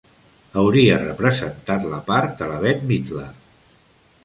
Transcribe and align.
Hauria 0.61 0.95
representat 1.01 1.85
la 1.93 2.01
part 2.09 2.35
de 2.41 2.51
la 2.55 2.59
Bette 2.67 2.91
Midler. 2.95 3.29